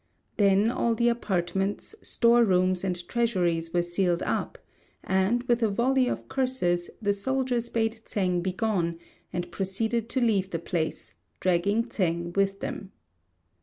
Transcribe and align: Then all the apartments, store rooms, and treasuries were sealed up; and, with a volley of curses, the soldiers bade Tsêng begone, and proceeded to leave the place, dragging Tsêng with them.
Then 0.37 0.71
all 0.71 0.95
the 0.95 1.09
apartments, 1.09 1.93
store 2.01 2.43
rooms, 2.43 2.83
and 2.83 3.07
treasuries 3.07 3.71
were 3.71 3.83
sealed 3.83 4.23
up; 4.23 4.57
and, 5.03 5.43
with 5.43 5.61
a 5.61 5.69
volley 5.69 6.07
of 6.07 6.27
curses, 6.27 6.89
the 6.99 7.13
soldiers 7.13 7.69
bade 7.69 7.99
Tsêng 8.05 8.41
begone, 8.41 8.97
and 9.31 9.51
proceeded 9.51 10.09
to 10.09 10.19
leave 10.19 10.49
the 10.49 10.57
place, 10.57 11.13
dragging 11.39 11.83
Tsêng 11.83 12.35
with 12.35 12.61
them. 12.61 12.91